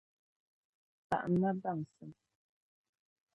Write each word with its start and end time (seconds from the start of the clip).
Pahimi 1.07 1.37
ma 1.41 1.51
baŋsim 1.61 2.11